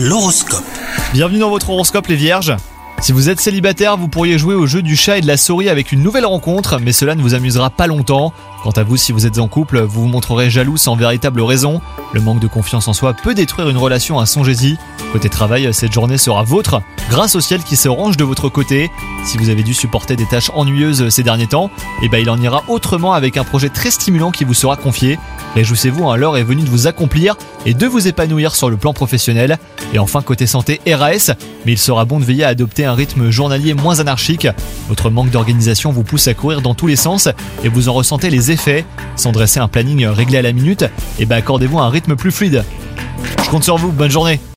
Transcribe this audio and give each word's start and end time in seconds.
L'horoscope. 0.00 0.62
Bienvenue 1.12 1.40
dans 1.40 1.50
votre 1.50 1.70
horoscope 1.70 2.06
les 2.06 2.14
vierges. 2.14 2.54
Si 3.00 3.10
vous 3.10 3.30
êtes 3.30 3.40
célibataire, 3.40 3.96
vous 3.96 4.06
pourriez 4.06 4.38
jouer 4.38 4.54
au 4.54 4.64
jeu 4.64 4.80
du 4.80 4.94
chat 4.94 5.18
et 5.18 5.20
de 5.20 5.26
la 5.26 5.36
souris 5.36 5.68
avec 5.68 5.90
une 5.90 6.04
nouvelle 6.04 6.24
rencontre, 6.24 6.78
mais 6.78 6.92
cela 6.92 7.16
ne 7.16 7.20
vous 7.20 7.34
amusera 7.34 7.68
pas 7.68 7.88
longtemps. 7.88 8.32
Quant 8.62 8.70
à 8.70 8.84
vous, 8.84 8.96
si 8.96 9.10
vous 9.10 9.26
êtes 9.26 9.40
en 9.40 9.48
couple, 9.48 9.80
vous 9.80 10.02
vous 10.02 10.06
montrerez 10.06 10.50
jaloux 10.50 10.76
sans 10.76 10.94
véritable 10.94 11.40
raison. 11.40 11.80
Le 12.12 12.20
manque 12.20 12.38
de 12.38 12.46
confiance 12.46 12.86
en 12.86 12.92
soi 12.92 13.12
peut 13.12 13.34
détruire 13.34 13.68
une 13.68 13.76
relation 13.76 14.20
à 14.20 14.26
songez-y. 14.26 14.78
Côté 15.12 15.30
travail, 15.30 15.72
cette 15.72 15.92
journée 15.92 16.18
sera 16.18 16.42
vôtre, 16.42 16.82
grâce 17.08 17.34
au 17.34 17.40
ciel 17.40 17.62
qui 17.62 17.76
se 17.76 17.88
range 17.88 18.18
de 18.18 18.24
votre 18.24 18.50
côté. 18.50 18.90
Si 19.24 19.38
vous 19.38 19.48
avez 19.48 19.62
dû 19.62 19.72
supporter 19.72 20.16
des 20.16 20.26
tâches 20.26 20.50
ennuyeuses 20.54 21.08
ces 21.08 21.22
derniers 21.22 21.46
temps, 21.46 21.70
eh 22.02 22.10
ben 22.10 22.18
il 22.18 22.28
en 22.28 22.38
ira 22.38 22.62
autrement 22.68 23.14
avec 23.14 23.38
un 23.38 23.44
projet 23.44 23.70
très 23.70 23.90
stimulant 23.90 24.30
qui 24.30 24.44
vous 24.44 24.52
sera 24.52 24.76
confié. 24.76 25.18
Réjouissez-vous, 25.54 26.10
hein, 26.10 26.16
l'heure 26.16 26.36
est 26.36 26.42
venue 26.42 26.62
de 26.62 26.68
vous 26.68 26.86
accomplir 26.86 27.36
et 27.64 27.72
de 27.72 27.86
vous 27.86 28.06
épanouir 28.06 28.54
sur 28.54 28.68
le 28.68 28.76
plan 28.76 28.92
professionnel. 28.92 29.58
Et 29.94 29.98
enfin, 29.98 30.20
côté 30.20 30.46
santé, 30.46 30.78
RAS, 30.86 31.32
mais 31.64 31.72
il 31.72 31.78
sera 31.78 32.04
bon 32.04 32.20
de 32.20 32.24
veiller 32.26 32.44
à 32.44 32.48
adopter 32.48 32.84
un 32.84 32.92
rythme 32.92 33.30
journalier 33.30 33.72
moins 33.72 34.00
anarchique. 34.00 34.46
Votre 34.90 35.08
manque 35.08 35.30
d'organisation 35.30 35.90
vous 35.90 36.02
pousse 36.02 36.28
à 36.28 36.34
courir 36.34 36.60
dans 36.60 36.74
tous 36.74 36.86
les 36.86 36.96
sens 36.96 37.28
et 37.64 37.68
vous 37.68 37.88
en 37.88 37.94
ressentez 37.94 38.28
les 38.28 38.50
effets. 38.50 38.84
Sans 39.16 39.32
dresser 39.32 39.58
un 39.58 39.68
planning 39.68 40.06
réglé 40.06 40.36
à 40.36 40.42
la 40.42 40.52
minute, 40.52 40.84
et 41.18 41.24
ben 41.24 41.36
accordez-vous 41.36 41.78
un 41.78 41.88
rythme 41.88 42.14
plus 42.14 42.30
fluide. 42.30 42.62
Je 43.42 43.48
compte 43.48 43.64
sur 43.64 43.78
vous, 43.78 43.90
bonne 43.90 44.10
journée 44.10 44.38